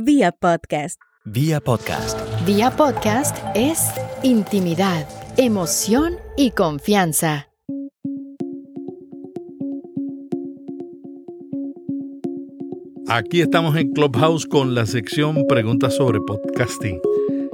[0.00, 1.00] vía podcast.
[1.24, 2.16] Vía podcast.
[2.46, 3.80] Vía podcast es
[4.22, 7.48] intimidad, emoción y confianza.
[13.08, 17.00] Aquí estamos en Clubhouse con la sección Preguntas sobre Podcasting.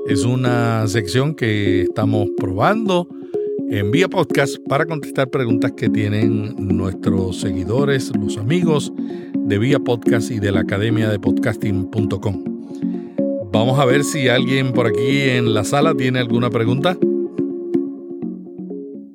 [0.06, 3.08] Es una sección que estamos probando
[3.70, 8.92] en vía podcast para contestar preguntas que tienen nuestros seguidores, los amigos
[9.45, 12.44] de Vía Podcast y de la Academia de Podcasting.com.
[13.52, 16.96] Vamos a ver si alguien por aquí en la sala tiene alguna pregunta.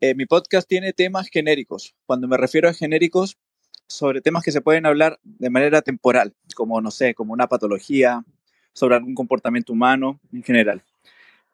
[0.01, 1.95] Eh, mi podcast tiene temas genéricos.
[2.05, 3.39] Cuando me refiero a genéricos,
[3.87, 8.23] sobre temas que se pueden hablar de manera temporal, como, no sé, como una patología,
[8.71, 10.83] sobre algún comportamiento humano en general.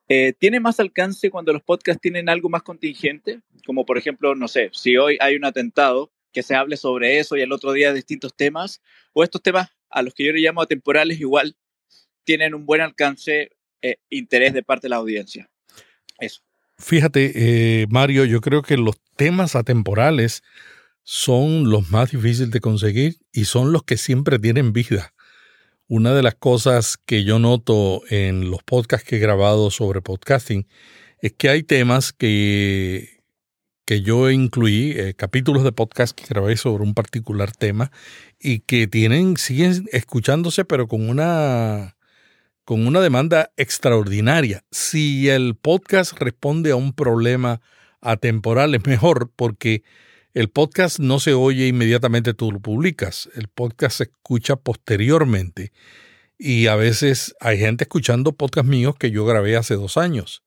[0.09, 3.39] Eh, ¿Tiene más alcance cuando los podcasts tienen algo más contingente?
[3.65, 7.37] Como por ejemplo, no sé, si hoy hay un atentado, que se hable sobre eso
[7.37, 8.81] y el otro día distintos temas,
[9.13, 11.55] o estos temas a los que yo le llamo atemporales igual
[12.25, 15.49] tienen un buen alcance, e interés de parte de la audiencia.
[16.19, 16.41] Eso.
[16.77, 20.43] Fíjate, eh, Mario, yo creo que los temas atemporales
[21.03, 25.13] son los más difíciles de conseguir y son los que siempre tienen vida.
[25.87, 30.67] Una de las cosas que yo noto en los podcasts que he grabado sobre podcasting
[31.21, 33.14] es que hay temas que,
[33.85, 37.91] que yo incluí, eh, capítulos de podcast que grabé sobre un particular tema
[38.39, 41.95] y que tienen, siguen escuchándose, pero con una,
[42.65, 44.63] con una demanda extraordinaria.
[44.71, 47.61] Si el podcast responde a un problema
[48.01, 49.83] atemporal, es mejor porque
[50.33, 53.29] el podcast no se oye inmediatamente, tú lo publicas.
[53.35, 55.71] El podcast se escucha posteriormente.
[56.37, 60.43] Y a veces hay gente escuchando podcast míos que yo grabé hace dos años.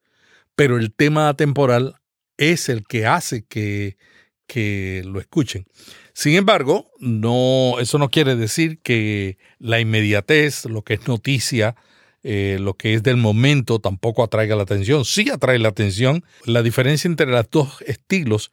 [0.56, 1.94] Pero el tema atemporal
[2.38, 3.98] es el que hace que,
[4.46, 5.66] que lo escuchen.
[6.14, 11.76] Sin embargo, no, eso no quiere decir que la inmediatez, lo que es noticia,
[12.22, 15.04] eh, lo que es del momento, tampoco atraiga la atención.
[15.04, 16.24] Sí atrae la atención.
[16.44, 18.50] La diferencia entre los dos estilos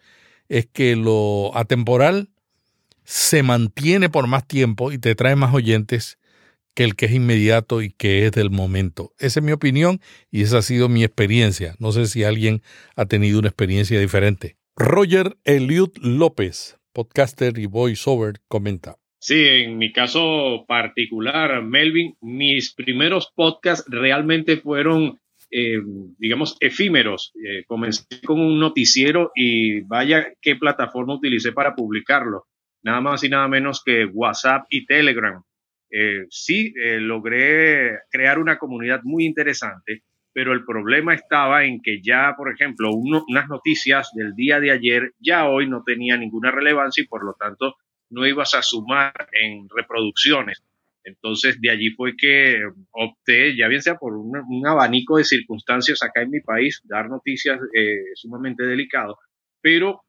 [0.49, 2.29] es que lo atemporal
[3.03, 6.17] se mantiene por más tiempo y te trae más oyentes
[6.75, 9.13] que el que es inmediato y que es del momento.
[9.17, 9.99] Esa es mi opinión
[10.29, 11.75] y esa ha sido mi experiencia.
[11.79, 12.61] No sé si alguien
[12.95, 14.57] ha tenido una experiencia diferente.
[14.75, 18.97] Roger Eliud López, podcaster y voiceover, comenta.
[19.19, 25.19] Sí, en mi caso particular, Melvin, mis primeros podcasts realmente fueron
[25.51, 25.79] eh,
[26.17, 27.31] digamos, efímeros.
[27.35, 32.45] Eh, comencé con un noticiero y vaya qué plataforma utilicé para publicarlo.
[32.83, 35.41] Nada más y nada menos que WhatsApp y Telegram.
[35.97, 42.33] Eh, sí, logré crear una comunidad muy interesante, pero el problema estaba en que ya,
[42.35, 47.07] por ejemplo, unas noticias del día de ayer ya hoy no tenía ninguna relevancia y
[47.07, 47.75] por lo tanto
[48.09, 50.61] no ibas a sumar en reproducciones.
[51.05, 52.59] Entonces, de allí fue que
[52.91, 57.59] opté, ya bien sea por un, abanico de circunstancias acá en mi país, dar noticias
[57.73, 59.19] eh, sumamente delicado,
[59.61, 60.01] pero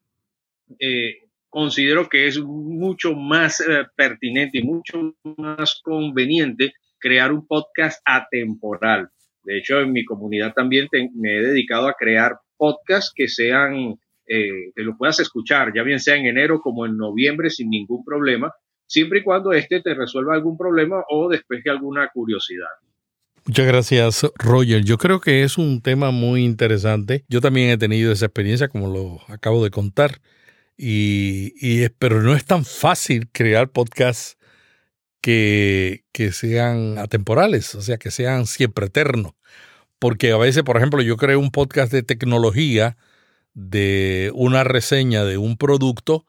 [0.80, 1.18] eh,
[1.49, 9.09] considero que es mucho más eh, pertinente y mucho más conveniente crear un podcast atemporal.
[9.45, 13.95] De hecho, en mi comunidad también me he dedicado a crear podcasts que sean,
[14.27, 18.53] que lo puedas escuchar, ya bien sea en enero como en noviembre sin ningún problema,
[18.87, 22.67] siempre y cuando éste te resuelva algún problema o despeje alguna curiosidad.
[23.47, 24.83] Muchas gracias, Roger.
[24.83, 27.25] Yo creo que es un tema muy interesante.
[27.28, 30.19] Yo también he tenido esa experiencia, como lo acabo de contar,
[30.76, 34.37] y, pero no es tan fácil crear podcasts
[35.20, 39.32] que, que sean atemporales, o sea, que sean siempre eternos.
[39.98, 42.97] Porque a veces, por ejemplo, yo creo un podcast de tecnología,
[43.54, 46.26] de una reseña de un producto,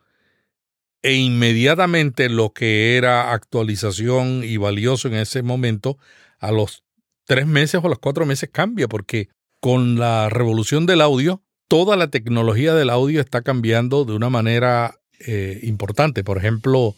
[1.03, 5.97] e inmediatamente lo que era actualización y valioso en ese momento,
[6.40, 6.84] a los
[7.25, 12.10] tres meses o los cuatro meses cambia, porque con la revolución del audio, toda la
[12.10, 16.24] tecnología del audio está cambiando de una manera eh, importante.
[16.24, 16.96] Por ejemplo,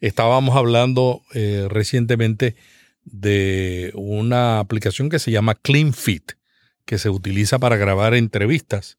[0.00, 2.56] estábamos hablando eh, recientemente
[3.04, 6.32] de una aplicación que se llama CleanFit,
[6.84, 8.98] que se utiliza para grabar entrevistas.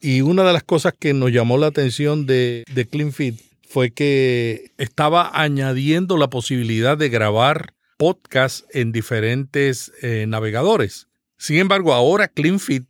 [0.00, 4.72] Y una de las cosas que nos llamó la atención de, de CleanFit fue que
[4.76, 11.08] estaba añadiendo la posibilidad de grabar podcast en diferentes eh, navegadores.
[11.38, 12.84] Sin embargo, ahora CleanFit,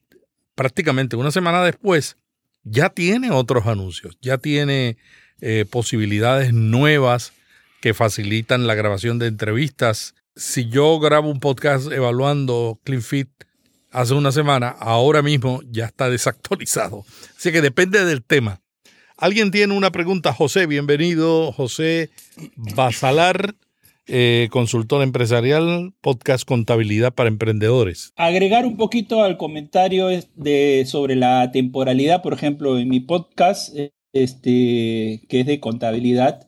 [0.62, 2.18] prácticamente una semana después,
[2.62, 4.96] ya tiene otros anuncios, ya tiene
[5.40, 7.32] eh, posibilidades nuevas
[7.80, 10.14] que facilitan la grabación de entrevistas.
[10.36, 13.28] Si yo grabo un podcast evaluando CleanFit
[13.90, 17.04] hace una semana, ahora mismo ya está desactualizado.
[17.36, 18.60] Así que depende del tema.
[19.16, 22.10] Alguien tiene una pregunta, José, bienvenido, José
[22.54, 23.56] Basalar
[24.06, 28.12] eh, consultor empresarial, podcast Contabilidad para Emprendedores.
[28.16, 33.74] Agregar un poquito al comentario de, sobre la temporalidad, por ejemplo, en mi podcast,
[34.12, 36.46] este, que es de contabilidad,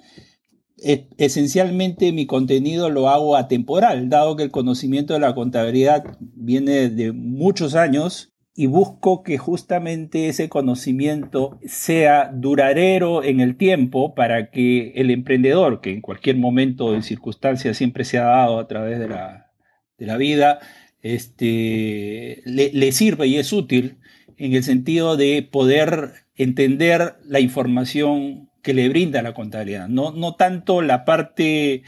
[1.16, 7.12] esencialmente mi contenido lo hago atemporal, dado que el conocimiento de la contabilidad viene de
[7.12, 14.92] muchos años y busco que justamente ese conocimiento sea duradero en el tiempo para que
[14.94, 19.08] el emprendedor, que en cualquier momento de circunstancia siempre se ha dado a través de
[19.08, 19.50] la,
[19.98, 20.60] de la vida,
[21.02, 23.98] este, le, le sirva y es útil
[24.36, 30.36] en el sentido de poder entender la información que le brinda la contabilidad, no, no
[30.36, 31.82] tanto la parte,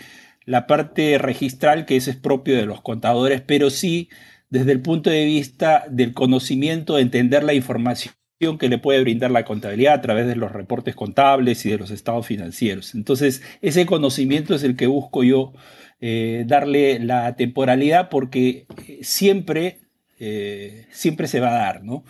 [0.45, 4.11] la parte registral, que eso es propio de los contadores, pero sí
[4.51, 8.15] desde el punto de vista del conocimiento, de entender la información
[8.59, 11.91] que le puede brindar la contabilidad a través de los reportes contables y de los
[11.91, 12.95] estados financieros.
[12.95, 15.55] Entonces, ese conocimiento es el que busco yo
[16.01, 19.81] eh, darle la temporalidad porque eh, siempre,
[20.19, 22.05] eh, siempre se va a dar, ¿no?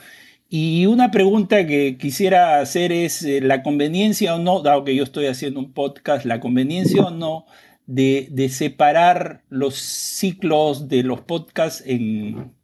[0.48, 5.26] Y una pregunta que quisiera hacer es la conveniencia o no, dado que yo estoy
[5.26, 7.46] haciendo un podcast, la conveniencia o no
[7.86, 12.54] de, separar los ciclos de los podcasts en,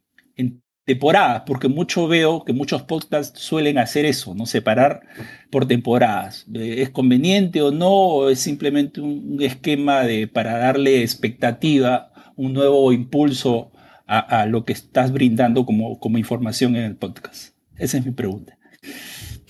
[0.84, 4.46] temporadas, porque mucho veo que muchos podcasts suelen hacer eso, ¿no?
[4.46, 5.02] Separar
[5.50, 6.44] por temporadas.
[6.52, 7.90] ¿Es conveniente o no?
[7.90, 13.70] ¿O es simplemente un esquema de, para darle expectativa, un nuevo impulso
[14.06, 17.54] a, lo que estás brindando como, como información en el podcast?
[17.76, 18.58] Esa es mi pregunta.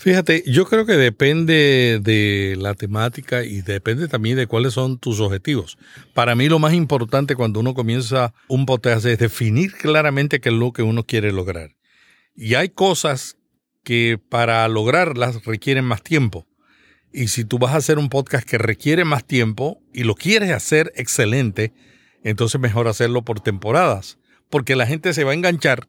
[0.02, 5.20] Fíjate, yo creo que depende de la temática y depende también de cuáles son tus
[5.20, 5.78] objetivos.
[6.12, 10.56] Para mí lo más importante cuando uno comienza un podcast es definir claramente qué es
[10.56, 11.76] lo que uno quiere lograr.
[12.34, 13.36] Y hay cosas
[13.84, 16.48] que para lograrlas requieren más tiempo.
[17.12, 20.50] Y si tú vas a hacer un podcast que requiere más tiempo y lo quieres
[20.50, 21.74] hacer excelente,
[22.24, 24.18] entonces mejor hacerlo por temporadas.
[24.50, 25.86] Porque la gente se va a enganchar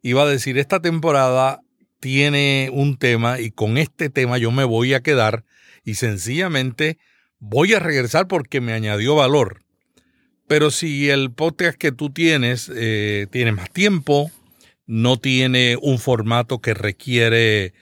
[0.00, 1.64] y va a decir, esta temporada
[2.00, 5.44] tiene un tema y con este tema yo me voy a quedar
[5.84, 6.98] y sencillamente
[7.38, 9.62] voy a regresar porque me añadió valor.
[10.46, 14.30] Pero si el podcast que tú tienes eh, tiene más tiempo,
[14.86, 17.74] no tiene un formato que requiere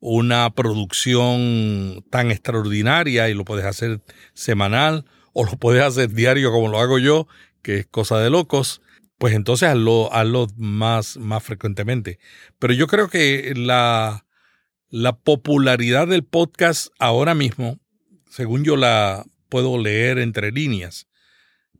[0.00, 4.00] una producción tan extraordinaria y lo puedes hacer
[4.32, 7.26] semanal o lo puedes hacer diario como lo hago yo,
[7.62, 8.80] que es cosa de locos,
[9.18, 12.18] pues entonces hazlo, hazlo más, más frecuentemente.
[12.58, 14.26] Pero yo creo que la,
[14.90, 17.78] la popularidad del podcast ahora mismo,
[18.30, 21.06] según yo la puedo leer entre líneas,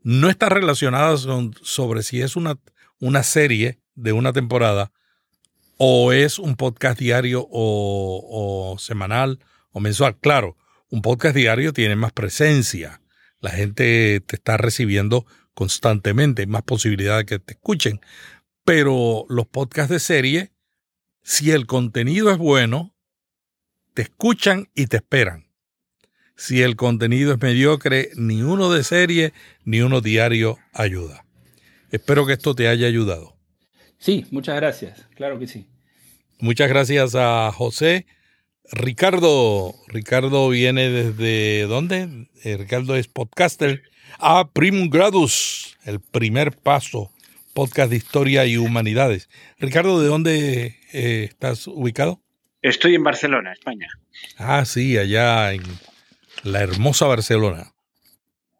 [0.01, 2.59] no está relacionada sobre si es una,
[2.99, 4.91] una serie de una temporada
[5.77, 9.39] o es un podcast diario o, o, semanal
[9.71, 10.17] o mensual.
[10.17, 10.57] Claro,
[10.89, 13.01] un podcast diario tiene más presencia.
[13.39, 17.99] La gente te está recibiendo constantemente, hay más posibilidad de que te escuchen.
[18.63, 20.51] Pero los podcasts de serie,
[21.23, 22.93] si el contenido es bueno,
[23.95, 25.47] te escuchan y te esperan.
[26.35, 31.25] Si el contenido es mediocre, ni uno de serie ni uno diario ayuda.
[31.91, 33.37] Espero que esto te haya ayudado.
[33.97, 35.67] Sí, muchas gracias, claro que sí.
[36.39, 38.05] Muchas gracias a José.
[38.71, 42.27] Ricardo, Ricardo viene desde ¿dónde?
[42.43, 43.83] Eh, Ricardo es podcaster
[44.19, 47.11] a Primum Gradus, el primer paso,
[47.53, 49.29] podcast de historia y humanidades.
[49.59, 52.21] Ricardo, ¿de dónde eh, estás ubicado?
[52.61, 53.87] Estoy en Barcelona, España.
[54.37, 55.63] Ah, sí, allá en
[56.43, 57.73] la hermosa Barcelona.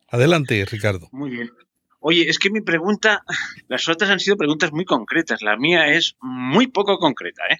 [0.10, 1.10] Adelante, Ricardo.
[1.12, 1.52] Muy bien.
[2.00, 3.24] Oye, es que mi pregunta,
[3.68, 7.58] las otras han sido preguntas muy concretas, la mía es muy poco concreta, ¿eh?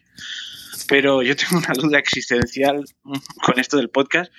[0.88, 2.86] Pero yo tengo una duda existencial
[3.42, 4.32] con esto del podcast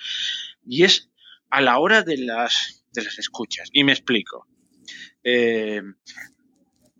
[0.65, 1.09] y es
[1.49, 3.69] a la hora de las de las escuchas.
[3.71, 4.47] Y me explico.
[5.23, 5.81] Eh,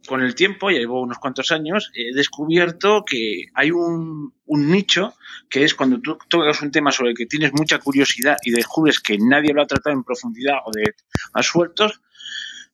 [0.07, 5.13] con el tiempo, ya llevo unos cuantos años, he descubierto que hay un, nicho
[5.49, 8.99] que es cuando tú tocas un tema sobre el que tienes mucha curiosidad y descubres
[8.99, 10.95] que nadie lo ha tratado en profundidad o de
[11.33, 12.01] a sueltos,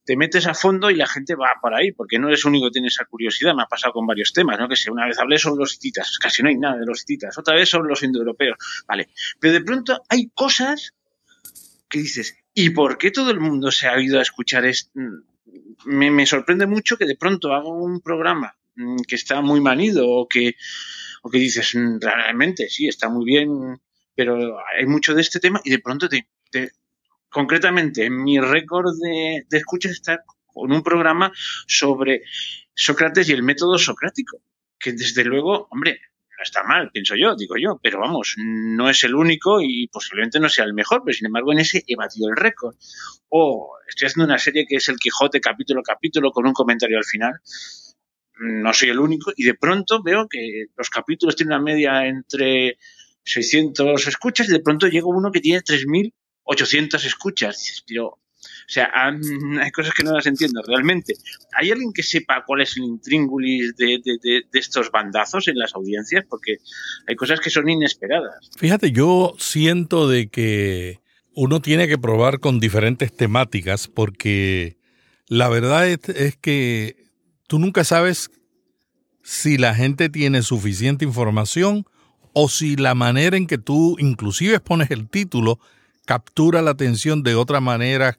[0.06, 2.74] te metes a fondo y la gente va por ahí, porque no eres único que
[2.74, 3.56] tiene esa curiosidad.
[3.56, 4.68] Me ha pasado con varios temas, ¿no?
[4.68, 7.38] Que sé, una vez hablé sobre los hititas, casi no hay nada de los hititas,
[7.38, 9.10] otra vez sobre los indoeuropeos, vale.
[9.40, 10.94] Pero de pronto hay cosas
[11.90, 14.92] que dices, ¿y por qué todo el mundo se ha ido a escuchar esto?
[15.86, 20.28] Me, sorprende mucho que de pronto hago un programa mm, que está muy manido o
[20.28, 20.56] que,
[21.24, 23.80] o que dices, mm, realmente sí, está muy bien,
[24.16, 26.28] pero hay mucho de este tema y de pronto te,
[27.30, 31.32] concretamente en mi récord de, de escuchas está con un programa
[31.68, 32.24] sobre
[32.76, 34.42] Sócrates y el método socrático,
[34.80, 36.00] que desde luego, hombre,
[36.44, 40.50] está mal, pienso yo, digo yo, pero vamos, no es el único y posiblemente no
[40.50, 42.76] sea el mejor, pero sin embargo en ese he batido el récord.
[43.30, 46.98] O estoy haciendo una serie que es el Quijote capítulo a capítulo con un comentario
[46.98, 47.34] al final.
[48.40, 52.78] No soy el único y de pronto veo que los capítulos tienen una media entre
[53.24, 57.84] 600 escuchas y de pronto llega uno que tiene 3.800 escuchas.
[57.88, 58.90] Pero o sea,
[59.62, 61.16] hay cosas que no las entiendo realmente.
[61.54, 64.02] ¿Hay alguien que sepa cuál es el intríngulis de,
[64.54, 66.26] estos bandazos en las audiencias?
[66.30, 66.58] Porque
[67.08, 68.50] hay cosas que son inesperadas.
[68.58, 71.02] Fíjate, yo siento de que
[71.36, 74.78] uno tiene que probar con diferentes temáticas porque
[75.28, 76.96] la verdad es que
[77.48, 78.32] tú nunca sabes
[79.24, 81.86] si la gente tiene suficiente información
[82.34, 85.60] o si la manera en que tú inclusive pones el título
[86.06, 88.18] captura la atención de otra manera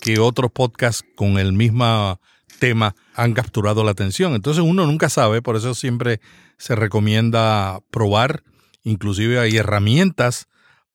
[0.00, 2.20] que otros podcasts con el mismo
[2.58, 4.34] tema han capturado la atención.
[4.34, 6.20] Entonces uno nunca sabe, por eso siempre
[6.58, 8.42] se recomienda probar,
[8.82, 10.48] inclusive hay herramientas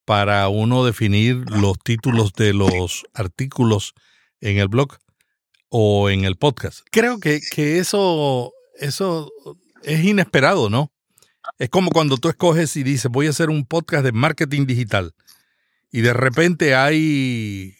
[0.05, 3.93] para uno definir los títulos de los artículos
[4.39, 4.97] en el blog
[5.69, 6.79] o en el podcast.
[6.91, 9.31] Creo que, que eso, eso
[9.83, 10.91] es inesperado, ¿no?
[11.57, 15.13] Es como cuando tú escoges y dices, voy a hacer un podcast de marketing digital
[15.91, 17.75] y de repente hay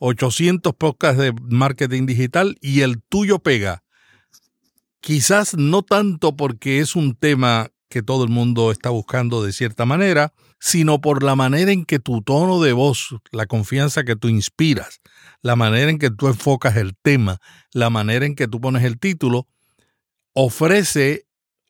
[0.00, 3.82] 800 podcasts de marketing digital y el tuyo pega.
[5.00, 9.84] Quizás no tanto porque es un tema que todo el mundo está buscando de cierta
[9.84, 14.28] manera, sino por la manera en que tu tono de voz, la confianza que tú
[14.28, 15.00] inspiras,
[15.42, 17.38] la manera en que tú enfocas el tema,
[17.72, 19.46] la manera en que tú pones el título,
[20.32, 21.26] ofrece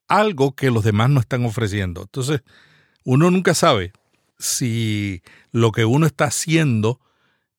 [0.09, 2.03] algo que los demás no están ofreciendo.
[2.03, 2.43] Entonces,
[3.05, 3.93] uno nunca sabe
[4.39, 7.01] si lo que uno está haciendo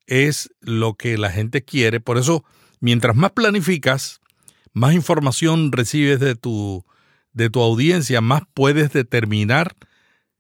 [0.07, 1.99] es lo que la gente quiere.
[1.99, 2.43] Por eso,
[2.79, 4.21] mientras más planificas,
[4.73, 6.85] más información recibes de tu,
[7.33, 9.75] de tu audiencia, más puedes determinar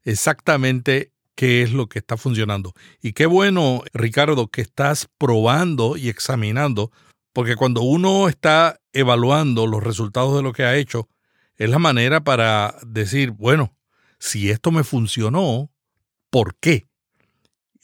[0.03, 2.73] exactamente qué es lo que está funcionando.
[3.01, 6.91] Y qué bueno, Ricardo, que estás probando y examinando,
[7.33, 11.09] porque cuando uno está evaluando los resultados de lo que ha hecho,
[11.57, 13.75] es la manera para decir, bueno,
[14.19, 15.71] si esto me funcionó,
[16.29, 16.87] ¿por qué?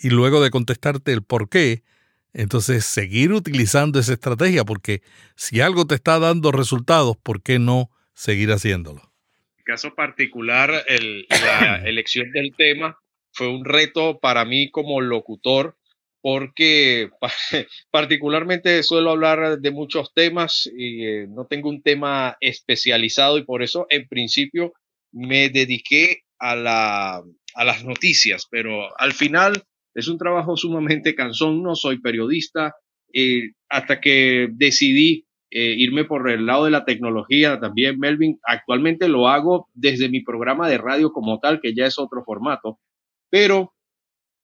[0.02, 1.84] Y luego de contestarte el por qué,
[2.34, 5.02] entonces seguir utilizando esa estrategia, porque
[5.36, 9.02] si algo te está dando resultados, ¿por qué no seguir haciéndolo?
[9.02, 10.84] En el caso particular,
[11.30, 12.98] la elección del tema
[13.32, 15.78] fue un reto para mí como locutor,
[16.22, 17.10] porque
[17.92, 23.64] particularmente suelo hablar de muchos temas y eh, no tengo un tema especializado y por
[23.64, 24.74] eso en principio
[25.12, 27.22] me dediqué a, la,
[27.56, 29.64] a las noticias, pero al final
[29.94, 32.76] es un trabajo sumamente cansón, no soy periodista,
[33.14, 38.40] eh, hasta que decidí eh, irme por el lado de la tecnología también, Melvin.
[38.44, 42.80] Actualmente lo hago desde mi programa de radio como tal, que ya es otro formato,
[43.30, 43.74] pero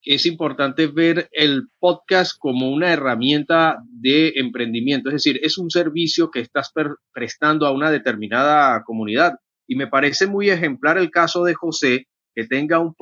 [0.04, 6.30] es importante ver el podcast como una herramienta de emprendimiento, es decir, es un servicio
[6.32, 6.72] que estás
[7.14, 9.34] prestando a una determinada comunidad.
[9.68, 12.94] Y me parece muy ejemplar el caso de José, que tenga un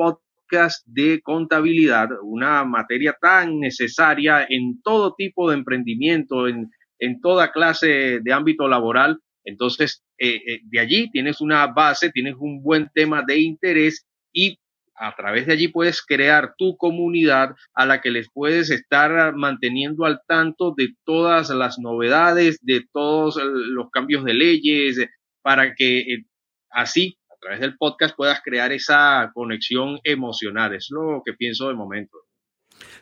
[0.85, 8.19] de contabilidad, una materia tan necesaria en todo tipo de emprendimiento, en, en toda clase
[8.21, 9.19] de ámbito laboral.
[9.43, 14.59] Entonces, eh, eh, de allí tienes una base, tienes un buen tema de interés y
[14.97, 20.05] a través de allí puedes crear tu comunidad a la que les puedes estar manteniendo
[20.05, 25.05] al tanto de todas las novedades, de todos los cambios de leyes,
[25.41, 26.25] para que eh,
[26.69, 30.73] así a través del podcast puedas crear esa conexión emocional.
[30.73, 32.17] Es lo que pienso de momento.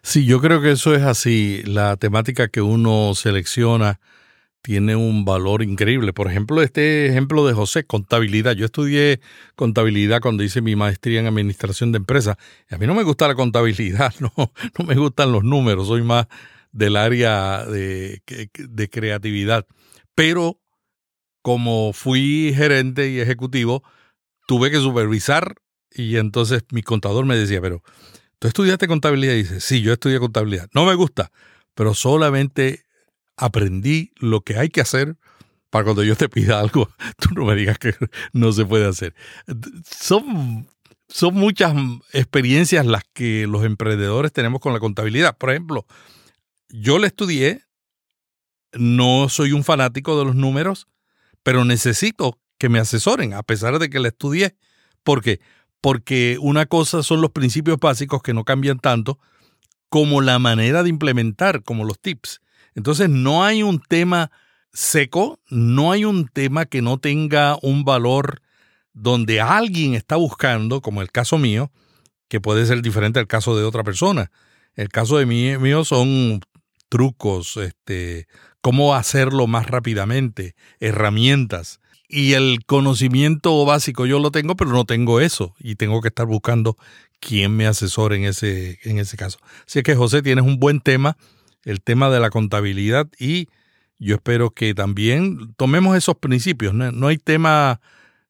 [0.02, 1.63] Sí, yo creo que eso es así.
[1.66, 4.00] La temática que uno selecciona
[4.62, 6.13] tiene un valor increíble.
[6.13, 8.54] Por ejemplo, este ejemplo de José, contabilidad.
[8.54, 9.20] Yo estudié
[9.56, 12.38] contabilidad cuando hice mi maestría en administración de empresas.
[12.70, 16.28] a mí no me gusta la contabilidad, no, no me gustan los números, soy más
[16.72, 18.22] del área de,
[18.56, 19.68] de creatividad.
[20.16, 20.60] Pero
[21.42, 23.84] como fui gerente y ejecutivo,
[24.48, 25.56] tuve que supervisar
[25.92, 27.84] y entonces mi contador me decía, pero
[28.40, 30.70] tú estudiaste contabilidad y dice, sí, yo estudié contabilidad.
[30.74, 31.32] No me gusta,
[31.76, 32.86] pero solamente
[33.38, 35.18] aprendí lo que hay que hacer
[35.70, 36.88] para cuando yo te pida algo,
[37.20, 37.96] tú no me digas que
[38.32, 39.16] no se puede hacer.
[39.90, 40.68] Son,
[41.08, 41.74] son muchas
[42.12, 45.36] experiencias las que los emprendedores tenemos con la contabilidad.
[45.36, 45.88] Por ejemplo,
[46.70, 47.64] yo le estudié,
[48.74, 50.88] no soy un fanático de los números,
[51.42, 54.55] pero necesito que me asesoren, a pesar de que la estudié.
[55.03, 55.41] ¿Por qué?
[55.82, 59.20] Porque una cosa son los principios básicos que no cambian tanto,
[59.89, 62.39] como la manera de implementar, como los tips.
[62.74, 64.32] Entonces no hay un tema
[64.72, 68.41] seco, no hay un tema que no tenga un valor
[68.93, 71.70] donde alguien está buscando, como el caso mío,
[72.29, 74.32] que puede ser diferente al caso de otra persona.
[74.75, 76.39] El caso de mí, mío son
[76.88, 78.25] trucos, este,
[78.62, 81.82] cómo hacerlo más rápidamente, herramientas.
[82.15, 85.55] Y el conocimiento básico yo lo tengo, pero no tengo eso.
[85.58, 86.77] Y tengo que estar buscando
[87.20, 89.39] quién me asesore en ese, en ese caso.
[89.65, 91.17] Así que José, tienes un buen tema,
[91.63, 93.48] el tema de la contabilidad y
[93.98, 96.75] yo espero que también tomemos esos principios.
[96.75, 97.82] No, hay tema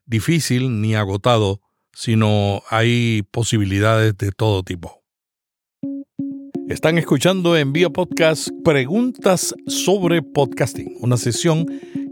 [0.05, 1.59] difícil ni agotado,
[1.91, 5.01] sino hay posibilidades de todo tipo.
[6.69, 11.65] Están escuchando en Vía Podcast Preguntas sobre Podcasting, una sesión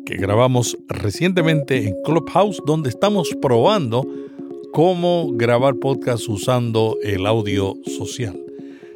[0.05, 4.05] que grabamos recientemente en Clubhouse donde estamos probando
[4.73, 8.39] cómo grabar podcast usando el audio social.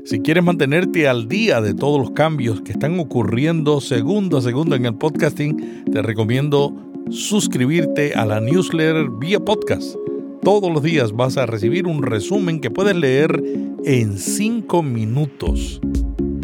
[0.06, 4.76] Si quieres mantenerte al día de todos los cambios que están ocurriendo segundo a segundo
[4.76, 6.74] en el podcasting, te recomiendo
[7.10, 9.96] suscribirte a la newsletter vía podcast.
[10.44, 13.42] Todos los días vas a recibir un resumen que puedes leer
[13.84, 15.82] en 5 minutos.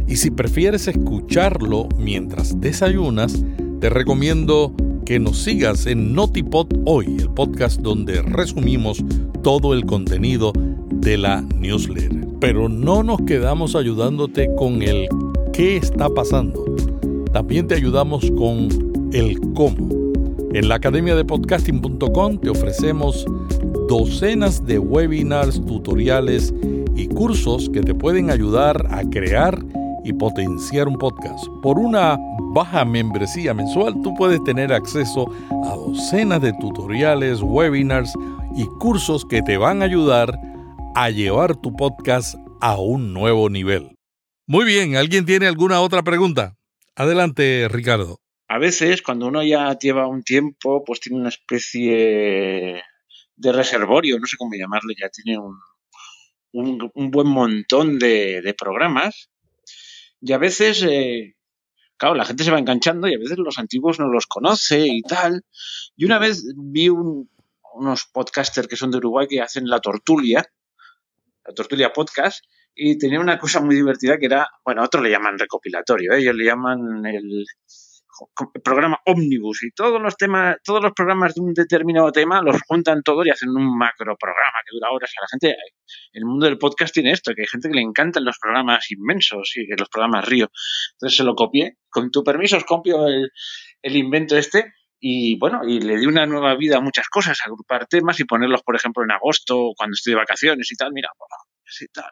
[0.07, 3.45] Y si prefieres escucharlo mientras desayunas,
[3.81, 4.71] te recomiendo
[5.05, 9.03] que nos sigas en Notipod Hoy, el podcast donde resumimos
[9.41, 10.53] todo el contenido
[10.91, 12.27] de la newsletter.
[12.39, 15.07] Pero no nos quedamos ayudándote con el
[15.51, 16.63] qué está pasando.
[17.33, 18.69] También te ayudamos con
[19.13, 19.89] el cómo.
[20.53, 23.25] En la academia de podcasting.com te ofrecemos
[23.89, 26.53] docenas de webinars, tutoriales
[26.95, 29.57] y cursos que te pueden ayudar a crear
[30.03, 31.47] y potenciar un podcast.
[31.63, 32.19] Por una
[32.53, 35.31] baja membresía mensual, tú puedes tener acceso
[35.65, 38.13] a docenas de tutoriales, webinars
[38.55, 40.37] y cursos que te van a ayudar
[40.95, 43.95] a llevar tu podcast a un nuevo nivel.
[44.47, 46.57] Muy bien, ¿alguien tiene alguna otra pregunta?
[46.95, 48.17] Adelante, Ricardo.
[48.49, 52.83] A veces, cuando uno ya lleva un tiempo, pues tiene una especie
[53.35, 55.57] de reservorio, no sé cómo llamarle, ya tiene un,
[56.51, 59.29] un, buen montón de, programas.
[60.19, 61.35] Y a veces eh,
[62.01, 65.03] claro, la gente se va enganchando y a veces los antiguos no los conoce y
[65.03, 65.45] tal.
[65.95, 70.43] Y una vez vi unos podcasters que son de Uruguay que hacen la tortulia,
[71.45, 75.37] la tortulia podcast, y tenía una cosa muy divertida que era, bueno, otros le llaman
[75.37, 76.21] recopilatorio, ¿eh?
[76.21, 77.45] ellos le llaman el,
[78.63, 83.01] programa Omnibus y todos los temas, todos los programas de un determinado tema los juntan
[83.03, 85.11] todos y hacen un macro programa que dura horas.
[85.17, 85.55] A la gente,
[86.13, 89.51] el mundo del podcast tiene esto, que hay gente que le encantan los programas inmensos
[89.55, 90.49] y los programas río.
[90.93, 91.77] Entonces se lo copié.
[91.89, 93.31] Con tu permiso os copio el,
[93.81, 97.87] el invento este y bueno, y le di una nueva vida a muchas cosas, agrupar
[97.87, 100.91] temas y ponerlos, por ejemplo, en agosto, cuando estoy de vacaciones y tal.
[100.93, 101.35] Mira, bueno,
[101.79, 102.11] y tal.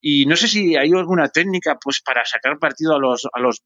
[0.00, 3.62] Y no sé si hay alguna técnica pues para sacar partido a los, a los,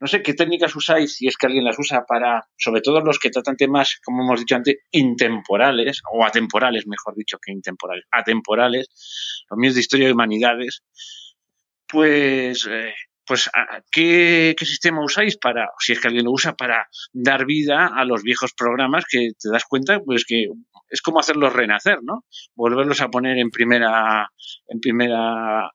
[0.00, 3.18] no sé qué técnicas usáis, si es que alguien las usa para, sobre todo los
[3.18, 8.88] que tratan temas, como hemos dicho antes, intemporales, o atemporales, mejor dicho que intemporales, atemporales,
[9.50, 10.82] los míos de historia de humanidades,
[11.88, 12.92] pues, eh,
[13.26, 13.50] pues
[13.90, 18.04] ¿qué, ¿qué, sistema usáis para, si es que alguien lo usa, para dar vida a
[18.04, 20.46] los viejos programas que te das cuenta, pues que
[20.88, 22.24] es como hacerlos renacer, ¿no?
[22.54, 24.30] Volverlos a poner en primera,
[24.68, 25.70] en primera,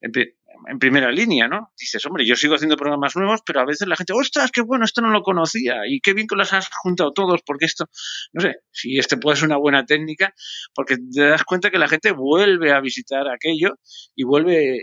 [0.00, 1.72] en, primera línea, ¿no?
[1.76, 4.84] Dices, hombre, yo sigo haciendo programas nuevos, pero a veces la gente, ostras, qué bueno,
[4.84, 7.86] esto no lo conocía y qué bien que los has juntado todos, porque esto,
[8.32, 10.32] no sé, si este puede ser una buena técnica,
[10.74, 13.78] porque te das cuenta que la gente vuelve a visitar aquello
[14.14, 14.78] y vuelve,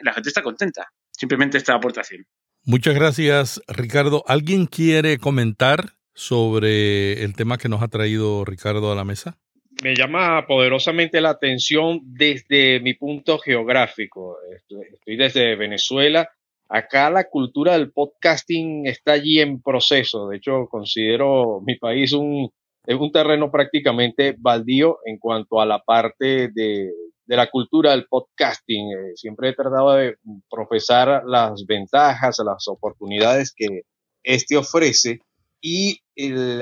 [0.00, 0.88] la gente está contenta
[1.20, 2.24] simplemente esta aportación.
[2.64, 4.24] Muchas gracias, Ricardo.
[4.26, 9.38] ¿Alguien quiere comentar sobre el tema que nos ha traído Ricardo a la mesa?
[9.82, 14.36] Me llama poderosamente la atención desde mi punto geográfico.
[14.54, 16.28] Estoy desde Venezuela.
[16.68, 20.28] Acá la cultura del podcasting está allí en proceso.
[20.28, 22.50] De hecho, considero mi país un,
[22.86, 26.90] un terreno prácticamente baldío en cuanto a la parte de,
[27.30, 28.90] de la cultura del podcasting.
[28.90, 30.16] Eh, siempre he tratado de
[30.50, 33.82] profesar las ventajas, las oportunidades que
[34.24, 35.20] este ofrece
[35.60, 36.00] y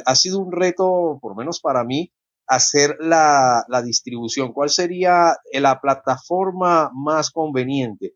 [0.04, 2.12] ha sido un reto, por lo menos para mí,
[2.46, 4.52] hacer la, distribución.
[4.52, 8.12] ¿Cuál sería la plataforma más conveniente?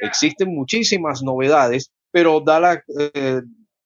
[0.00, 3.40] Existen muchísimas novedades, pero da la, eh,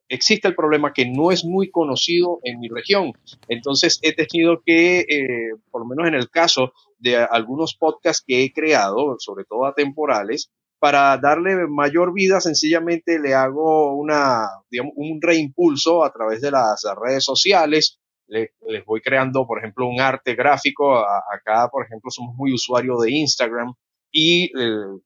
[0.09, 3.13] existe el problema que no es muy conocido en mi región.
[3.49, 8.45] Entonces he tenido que, eh, por lo menos en el caso de algunos podcasts que
[8.45, 15.21] he creado, sobre todo atemporales, para darle mayor vida, sencillamente le hago una, digamos, un
[15.21, 17.99] reimpulso a través de las redes sociales.
[18.29, 20.99] les voy creando, por ejemplo, un arte gráfico.
[20.99, 23.73] acá, por ejemplo, somos muy usuarios de Instagram
[24.13, 25.01] y eh,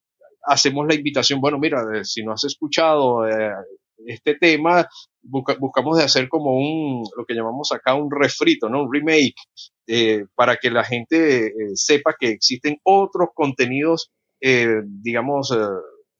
[0.44, 3.26] hacemos la invitación, bueno, mira, eh, si no has escuchado
[4.06, 4.88] este tema,
[5.22, 8.82] buscamos de hacer como un, lo que llamamos acá un refrito, ¿no?
[8.82, 9.34] Un remake,
[9.86, 14.10] eh, para que la gente eh, sepa que existen otros contenidos,
[14.40, 15.56] eh, digamos,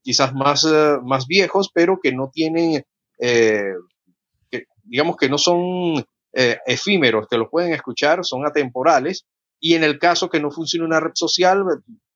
[0.01, 0.65] quizás más,
[1.03, 2.83] más viejos, pero que no tienen,
[3.19, 9.25] que, digamos que no son efímeros, que los pueden escuchar, son atemporales.
[9.59, 11.63] Y en el caso que no funcione una red social,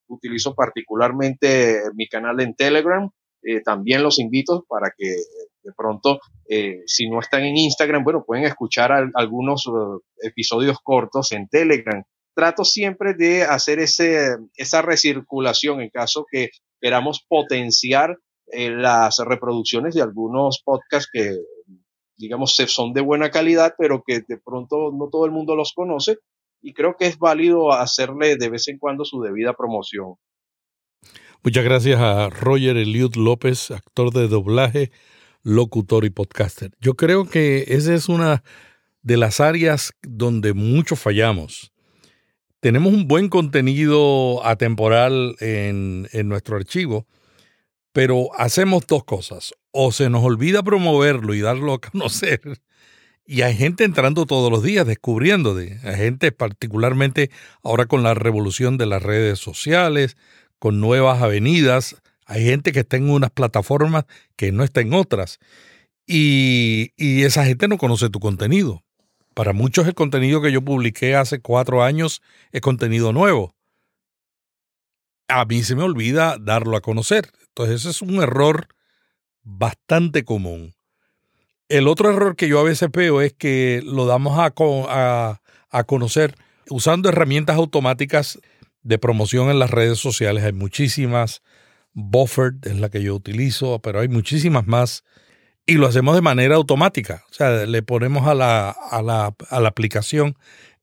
[0.08, 3.10] utilizo particularmente mi canal en Telegram.
[3.64, 5.16] también los invito para que
[5.68, 11.34] de pronto, eh, si no están en Instagram, bueno, pueden escuchar algunos uh, episodios cortos
[11.34, 12.02] en Telegram.
[12.34, 18.16] Trato siempre de hacer ese, esa recirculación en caso que queramos potenciar
[18.54, 21.36] eh, las reproducciones de algunos podcasts que,
[22.18, 26.20] digamos, son de buena calidad, pero que de pronto no todo el mundo los conoce.
[26.62, 30.16] Y creo que es válido hacerle de vez en cuando su debida promoción.
[31.44, 34.92] Muchas gracias a Roger Eliud López, actor de doblaje,
[35.44, 36.72] locutor y podcaster.
[36.80, 38.44] Yo creo que esa es una
[39.02, 41.72] de las áreas donde mucho fallamos.
[42.60, 47.08] Tenemos un buen contenido atemporal en, en nuestro archivo,
[47.94, 49.54] pero hacemos dos cosas.
[49.72, 52.42] O se nos olvida promoverlo y darlo a conocer,
[53.30, 57.30] y hay gente entrando todos los días, descubriendo de hay gente particularmente
[57.62, 60.16] ahora con la revolución de las redes sociales,
[60.60, 61.98] con nuevas avenidas,
[62.28, 65.40] hay gente que está en unas plataformas que no está en otras.
[66.06, 68.84] Y, esa gente no conoce tu contenido.
[69.34, 73.56] Para muchos el contenido que yo publiqué hace cuatro años es contenido nuevo.
[75.30, 77.32] A mí se me olvida darlo a conocer.
[77.48, 78.68] Entonces ese es un error
[79.44, 80.74] bastante común.
[81.70, 86.36] El otro error que yo a veces veo es que lo damos a, a, conocer
[86.70, 88.40] usando herramientas automáticas
[88.84, 90.44] de promoción en las redes sociales.
[90.44, 91.42] Hay muchísimas
[92.00, 95.04] Buffert es la que yo utilizo, pero hay muchísimas más.
[95.66, 97.26] Y lo hacemos de manera automática.
[97.32, 100.38] O sea, le ponemos a la, a la, a la aplicación,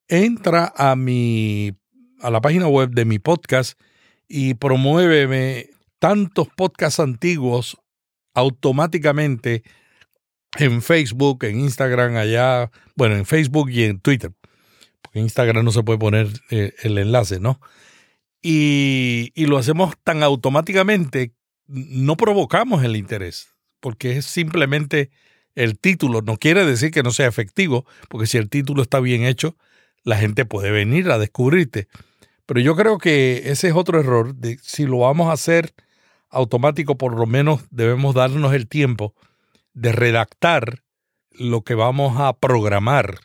[0.08, 1.72] entra a mi
[2.20, 3.78] a la página web de mi podcast
[4.26, 7.76] y promuéveme tantos podcasts antiguos
[8.32, 9.62] automáticamente
[10.58, 14.32] en Facebook, en Instagram, allá, bueno, en Facebook y en Twitter.
[15.02, 17.60] Porque en Instagram no se puede poner eh, el enlace, ¿no?
[18.46, 21.32] Y, lo hacemos tan automáticamente,
[21.66, 23.48] no provocamos el interés,
[23.80, 25.10] porque es simplemente
[25.54, 26.20] el título.
[26.20, 29.56] No quiere decir que no sea efectivo, porque si el título está bien hecho,
[30.02, 31.88] la gente puede venir a descubrirte.
[32.44, 34.34] Pero yo creo que ese es otro error.
[34.34, 35.72] De, si lo vamos a hacer
[36.28, 39.14] automático, por lo menos debemos darnos el tiempo
[39.72, 40.82] de redactar
[41.30, 43.20] lo que vamos a programar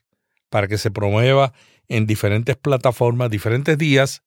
[0.49, 1.51] para que se promueva
[1.89, 4.23] en diferentes plataformas, diferentes días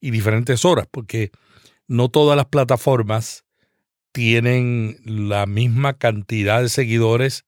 [0.00, 1.30] y diferentes horas, porque
[1.86, 3.44] no todas las plataformas
[4.12, 7.44] tienen la misma cantidad de seguidores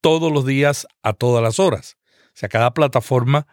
[0.00, 1.96] todos los días a todas las horas.
[2.28, 3.46] O sea, cada plataforma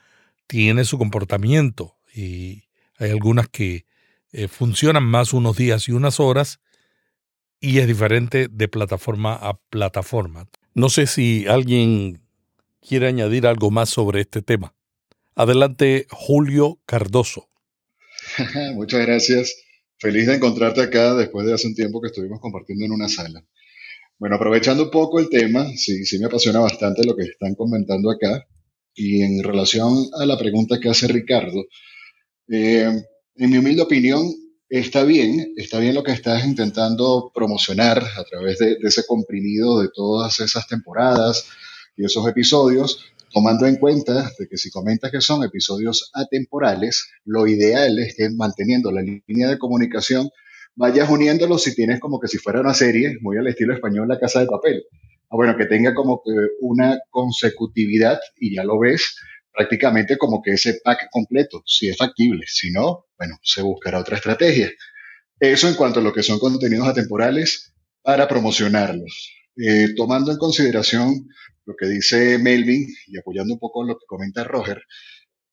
[0.47, 2.65] tiene su comportamiento y
[2.97, 3.85] hay algunas que
[4.31, 6.59] eh, funcionan más unos días y unas horas
[7.59, 10.47] y es diferente de plataforma a plataforma.
[10.73, 12.21] No sé si alguien
[12.81, 14.75] quiere añadir algo más sobre este tema.
[15.35, 17.49] Adelante, Julio Cardoso.
[18.75, 19.55] Muchas gracias.
[19.97, 23.45] Feliz de encontrarte acá después de hace un tiempo que estuvimos compartiendo en una sala.
[24.17, 28.11] Bueno, aprovechando un poco el tema, sí, sí me apasiona bastante lo que están comentando
[28.11, 28.45] acá.
[28.95, 31.65] Y en relación a la pregunta que hace Ricardo,
[32.47, 32.91] eh,
[33.35, 34.31] en mi humilde opinión,
[34.69, 39.89] está bien, está bien lo que estás intentando promocionar a través de ese comprimido de
[39.93, 41.47] todas esas temporadas
[41.95, 47.47] y esos episodios, tomando en cuenta de que si comentas que son episodios atemporales, lo
[47.47, 50.29] ideal es que manteniendo la línea de comunicación
[50.75, 54.19] vayas uniéndolos si tienes como que si fuera una serie, muy al estilo español La
[54.19, 54.85] Casa de Papel.
[55.29, 59.15] Ah, bueno, que tenga como que una consecutividad y ya lo ves
[59.51, 62.45] prácticamente como que ese pack completo, si es factible.
[62.47, 64.71] Si no, bueno, se buscará otra estrategia.
[65.39, 69.42] Eso en cuanto a lo que son contenidos atemporales para promocionarlos.
[69.55, 71.27] Eh, tomando en consideración
[71.65, 74.81] lo que dice Melvin y apoyando un poco lo que comenta Roger,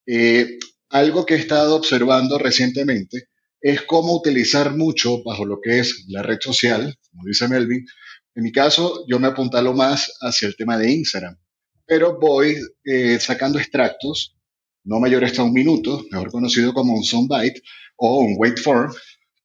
[0.06, 0.58] eh,
[0.88, 3.28] algo que he estado observando recientemente
[3.60, 7.84] es cómo utilizar mucho bajo lo que es la red social, como dice Melvin.
[8.34, 11.36] En mi caso, yo me apuntalo más hacia el tema de Instagram,
[11.86, 14.36] pero voy eh, sacando extractos,
[14.84, 17.60] no mayores a un minuto, mejor conocido como un soundbite
[17.96, 18.94] o un wait for,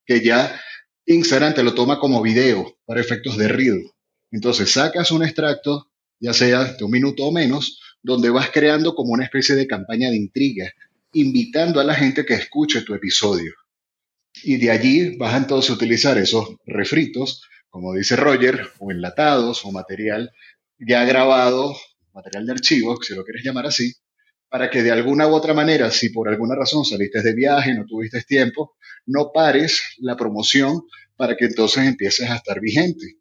[0.05, 0.59] que ya
[1.05, 3.83] Instagram te lo toma como video para efectos de reel.
[4.35, 9.13] Entonces sacas un extracto, ya sea de un minuto o menos, donde vas creando como
[9.13, 10.71] una especie de campaña de intriga,
[11.13, 13.53] invitando a la gente que escuche tu episodio.
[14.43, 17.41] Y de allí vas entonces a utilizar esos refritos
[17.75, 20.31] como dice Roger, o enlatados o material
[20.79, 21.75] ya grabado,
[22.13, 23.91] material de archivo, si lo quieres llamar así,
[24.47, 27.85] para que de alguna u otra manera, si por alguna razón saliste de viaje, no
[27.85, 30.83] tuviste tiempo, no pares la promoción
[31.17, 33.17] para que entonces empieces a estar vigente.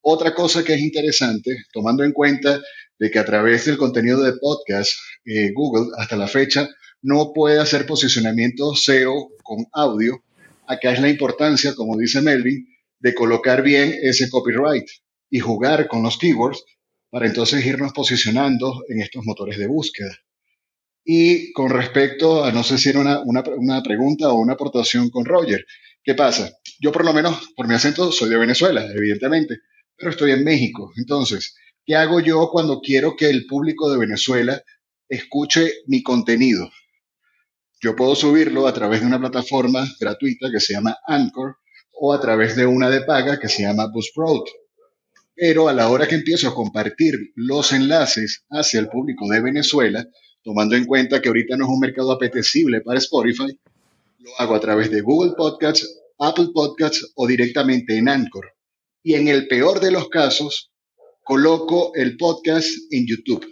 [0.00, 2.60] Otra cosa que es interesante, tomando en cuenta
[2.98, 4.92] de que a través del contenido de podcast,
[5.24, 6.68] eh, Google hasta la fecha
[7.02, 10.22] no puede hacer posicionamiento SEO con audio,
[10.66, 12.66] acá es la importancia, como dice Melvin,
[12.98, 14.86] de colocar bien ese copyright
[15.30, 16.64] y jugar con los keywords
[17.10, 20.16] para entonces irnos posicionando en estos motores de búsqueda.
[21.04, 25.24] Y con respecto a, no sé si era una, una, pregunta o una aportación con
[25.24, 25.64] Roger,
[26.04, 26.50] ¿qué pasa?
[26.80, 29.56] Yo por lo menos, por mi acento, soy de Venezuela, evidentemente,
[29.98, 30.92] pero estoy en México.
[30.96, 34.62] Entonces, ¿qué hago yo cuando quiero que el público de Venezuela
[35.08, 36.70] escuche mi contenido?
[37.80, 41.56] Yo puedo subirlo a través de una plataforma gratuita que se llama Anchor
[41.92, 44.48] o a través de una de paga que se llama Buzzsprout.
[45.34, 50.04] Pero a la hora que empiezo a compartir los enlaces hacia el público de Venezuela,
[50.42, 53.58] tomando en cuenta que ahorita no es un mercado apetecible para Spotify,
[54.18, 58.57] lo hago a través de Google Podcasts, Apple Podcasts o directamente en Anchor.
[59.02, 60.72] Y en el peor de los casos,
[61.24, 63.46] coloco el podcast en YouTube.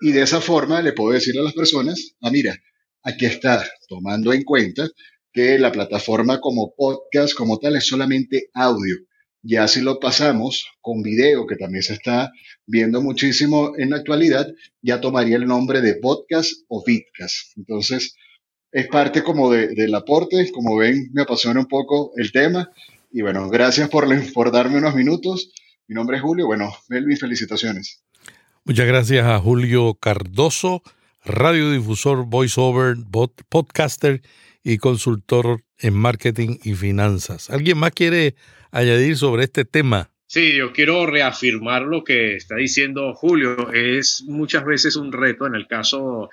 [0.00, 2.56] Y de esa forma le puedo decir a las personas, ah, mira,
[3.02, 4.88] aquí está, tomando en cuenta
[5.32, 8.96] que la plataforma como podcast como tal es solamente audio.
[9.42, 12.30] Ya si lo pasamos con video, que también se está
[12.66, 14.52] viendo muchísimo en la actualidad,
[14.82, 17.56] ya tomaría el nombre de podcast o vidcast.
[17.56, 18.14] Entonces,
[18.72, 20.50] es parte como del aporte.
[20.52, 22.70] Como ven, me apasiona un poco el tema.
[23.10, 25.52] Y bueno, gracias por, por darme unos minutos.
[25.86, 26.46] Mi nombre es Julio.
[26.46, 28.02] Bueno, Melvin, felicitaciones.
[28.64, 30.82] Muchas gracias a Julio Cardoso,
[31.24, 32.96] radiodifusor, voiceover,
[33.48, 34.20] podcaster
[34.62, 37.48] y consultor en marketing y finanzas.
[37.48, 38.34] ¿Alguien más quiere
[38.70, 40.10] añadir sobre este tema?
[40.26, 43.72] Sí, yo quiero reafirmar lo que está diciendo Julio.
[43.72, 46.28] Es muchas veces un reto en el caso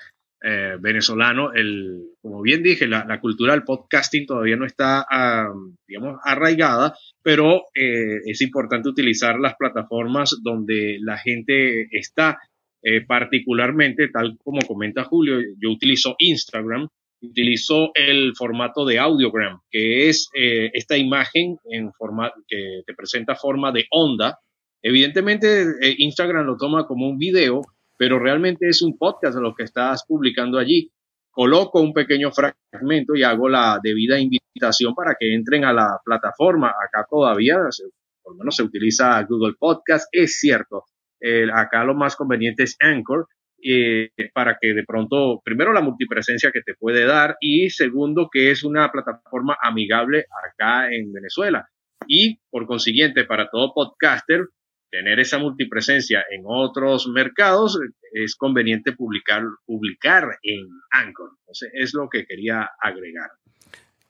[0.48, 1.54] eh, venezolano.
[1.54, 5.04] El, como bien dije, la, cultura del podcasting todavía no está,
[5.88, 12.38] digamos, arraigada, pero eh, es importante utilizar las plataformas donde la gente está.
[12.84, 16.90] Eh, particularmente, tal como comenta Julio, yo utilizo Instagram
[17.22, 23.72] utilizó el formato de audiogram, que es esta imagen en forma, que te presenta forma
[23.72, 24.38] de onda.
[24.84, 25.66] Evidentemente,
[25.98, 27.64] Instagram lo toma como un video,
[27.98, 30.92] pero realmente es un podcast lo que estás publicando allí.
[31.32, 36.70] Coloco un pequeño fragmento y hago la debida invitación para que entren a la plataforma.
[36.70, 37.58] Acá todavía,
[38.24, 40.86] por lo menos se utiliza Google Podcast, es cierto.
[41.54, 43.28] acá lo más conveniente es Anchor,
[43.68, 48.52] eh, para que de pronto, primero la multipresencia que te puede dar y segundo que
[48.52, 51.68] es una plataforma amigable acá en Venezuela.
[52.08, 54.46] Y por consiguiente, para todo podcaster,
[54.92, 57.80] tener esa multipresencia en otros mercados
[58.14, 61.32] es conveniente publicar, publicar en Anchor.
[61.40, 63.32] Entonces, es lo que quería agregar.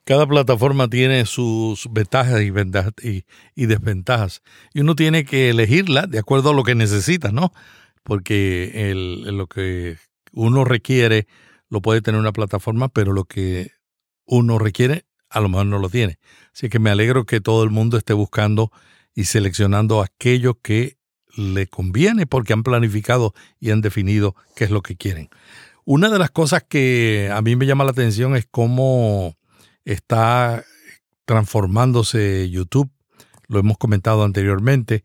[0.04, 3.24] Cada plataforma tiene sus ventajas y,
[3.56, 4.42] y, desventajas.
[4.72, 7.52] Y uno tiene que elegirla de acuerdo a lo que necesita, ¿no?
[8.06, 9.98] porque lo que
[10.32, 11.26] uno requiere
[11.68, 13.72] lo puede tener una plataforma, pero lo que
[14.24, 16.18] uno requiere a lo mejor no lo tiene.
[16.54, 18.70] Así que me alegro que todo el mundo esté buscando
[19.16, 20.98] y seleccionando aquello que
[21.36, 25.30] le conviene porque han planificado y han definido qué es lo que quieren.
[25.84, 29.36] Una de las cosas que a mí me llama la atención es cómo
[29.84, 30.64] está
[31.24, 32.90] transformándose YouTube.
[33.48, 35.02] Lo hemos comentado anteriormente.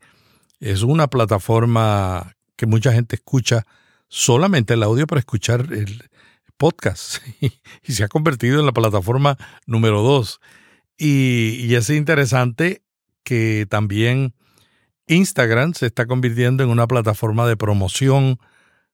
[0.60, 3.64] Es una plataforma que mucha gente escucha
[4.08, 6.08] solamente el audio para escuchar el
[6.56, 10.40] podcast y, se ha convertido en la plataforma número dos.
[10.98, 12.82] Y, es interesante
[13.22, 14.34] que también
[15.06, 18.38] Instagram se está convirtiendo en una plataforma de promoción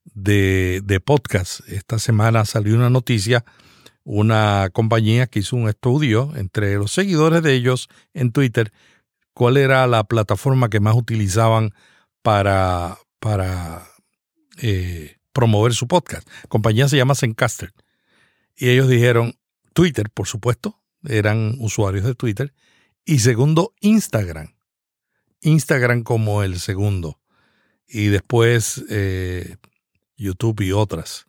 [0.04, 1.60] de, de podcast.
[1.68, 3.44] Esta semana salió una noticia,
[4.04, 8.72] una compañía que hizo un estudio entre los seguidores de ellos en Twitter,
[9.34, 11.72] cuál era la plataforma que más utilizaban
[12.22, 13.86] para, para
[14.60, 16.28] eh, promover su podcast.
[16.42, 17.72] La compañía se llama Zencaster.
[18.56, 19.34] Y ellos dijeron
[19.72, 22.52] Twitter, por supuesto, eran usuarios de Twitter.
[23.08, 24.52] Y segundo, Instagram.
[25.40, 27.18] Instagram como el segundo.
[27.88, 29.56] Y después eh,
[30.18, 31.26] YouTube y otras.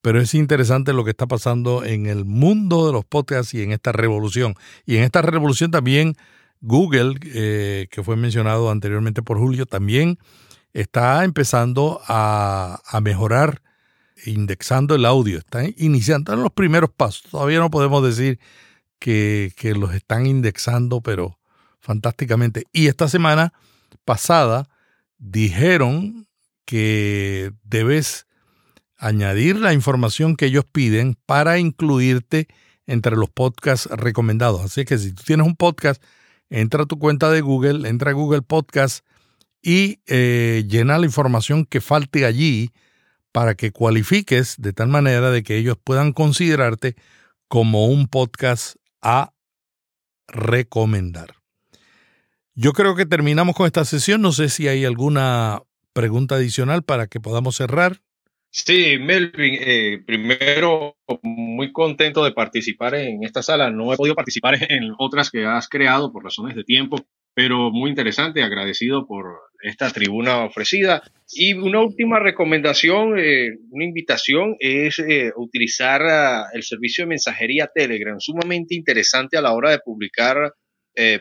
[0.00, 3.72] Pero es interesante lo que está pasando en el mundo de los podcasts y en
[3.72, 4.54] esta revolución.
[4.84, 6.14] Y en esta revolución también
[6.60, 10.20] Google, eh, que fue mencionado anteriormente por Julio, también
[10.72, 13.60] está empezando a, mejorar
[14.24, 17.24] indexando el audio, está iniciando en los primeros pasos.
[17.28, 18.38] Todavía no podemos decir
[18.98, 21.38] que, los están indexando, pero
[21.80, 22.64] fantásticamente.
[22.72, 23.52] Y esta semana
[24.04, 24.68] pasada
[25.18, 26.26] dijeron
[26.64, 28.26] que debes
[28.98, 32.48] añadir la información que ellos piden para incluirte
[32.86, 34.62] entre los podcasts recomendados.
[34.62, 36.02] Así que si tú tienes un podcast,
[36.50, 39.04] entra a tu cuenta de Google, entra a Google Podcast
[39.62, 42.70] y eh, llena la información que falte allí
[43.32, 46.96] para que cualifiques de tal manera de que ellos puedan considerarte
[47.48, 48.76] como un podcast
[49.08, 49.32] a
[50.26, 51.36] recomendar.
[52.54, 54.20] Yo creo que terminamos con esta sesión.
[54.20, 58.00] No sé si hay alguna pregunta adicional para que podamos cerrar.
[58.50, 63.70] Sí, Melvin, eh, primero muy contento de participar en esta sala.
[63.70, 66.98] No he podido participar en otras que has creado por razones de tiempo,
[67.36, 69.26] pero muy interesante, agradecido por
[69.60, 71.02] esta tribuna ofrecida.
[71.30, 77.70] Y una última recomendación, eh, una invitación es eh, utilizar ah, el servicio de mensajería
[77.74, 80.54] Telegram, sumamente interesante a la hora de publicar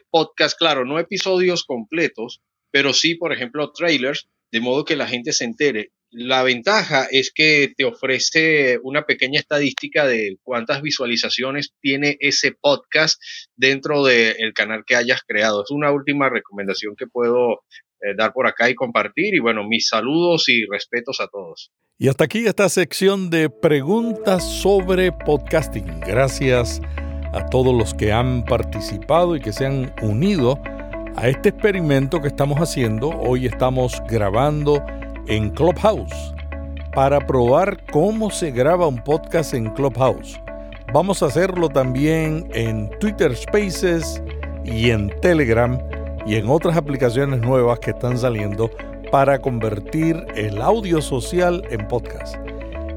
[0.10, 5.34] podcast, claro, no episodios completos, pero sí, por ejemplo, trailers, de modo que la gente
[5.34, 12.16] se entere la ventaja es que te ofrece una pequeña estadística de cuántas visualizaciones tiene
[12.22, 13.22] ese podcast
[13.58, 15.64] dentro del canal que hayas creado.
[15.64, 17.64] Es una última recomendación que puedo
[18.02, 19.36] eh, dar por acá y compartir.
[19.36, 21.72] Y bueno, mis saludos y respetos a todos.
[21.98, 26.00] Y hasta aquí esta sección de preguntas sobre podcasting.
[26.00, 26.82] Gracias
[27.34, 30.62] a todos los que han participado y que se han unido
[31.18, 33.10] a este experimento que estamos haciendo.
[33.10, 34.82] Hoy estamos grabando
[35.28, 36.34] en Clubhouse
[36.94, 40.40] para probar cómo se graba un podcast en Clubhouse.
[40.94, 44.22] Vamos a hacerlo también en Twitter Spaces
[44.64, 45.78] y en Telegram
[46.26, 48.70] y en otras aplicaciones nuevas que están saliendo
[49.12, 52.36] para convertir el audio social en podcast.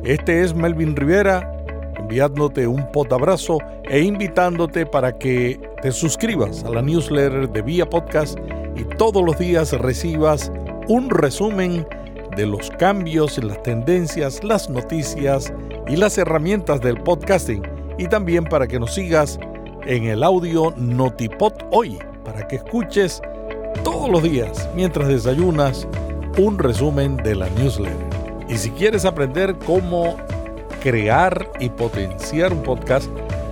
[0.05, 1.53] Este es Melvin Rivera
[1.99, 7.89] enviándote un pot abrazo e invitándote para que te suscribas a la newsletter de Vía
[7.89, 8.39] Podcast
[8.77, 10.51] y todos los días recibas
[10.89, 11.87] un resumen
[12.39, 15.53] de los cambios las tendencias, las noticias
[15.89, 17.63] y las herramientas del podcasting
[17.99, 19.41] y también para que nos sigas
[19.87, 23.21] en el audio Notipod hoy, para que escuches
[23.83, 25.89] todos los días mientras desayunas
[26.39, 27.97] un resumen de la newsletter.
[28.49, 30.17] Y si quieres aprender cómo
[30.81, 33.11] crear y potenciar un podcast,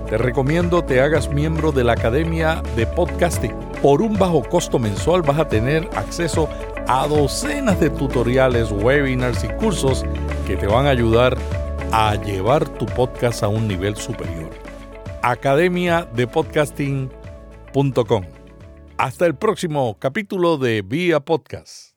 [0.09, 3.53] te recomiendo te hagas miembro de la Academia de Podcasting.
[3.81, 6.47] Por un bajo costo mensual vas a tener acceso
[6.87, 10.05] a docenas de tutoriales, webinars y cursos
[10.45, 11.37] que te van a ayudar
[11.91, 14.49] a llevar tu podcast a un nivel superior.
[15.21, 18.25] Academia de Podcasting.com.
[18.97, 21.96] Hasta el próximo capítulo de Vía Podcast.